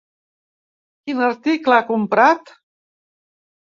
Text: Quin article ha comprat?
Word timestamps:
Quin 1.03 1.21
article 1.27 1.77
ha 1.77 1.83
comprat? 1.93 2.55